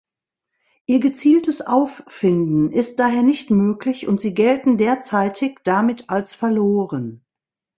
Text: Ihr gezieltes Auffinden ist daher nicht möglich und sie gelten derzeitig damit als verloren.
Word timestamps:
Ihr 0.87 0.99
gezieltes 0.99 1.61
Auffinden 1.61 2.71
ist 2.71 2.97
daher 2.97 3.21
nicht 3.21 3.51
möglich 3.51 4.07
und 4.07 4.19
sie 4.19 4.33
gelten 4.33 4.79
derzeitig 4.79 5.59
damit 5.63 6.09
als 6.09 6.33
verloren. 6.33 7.23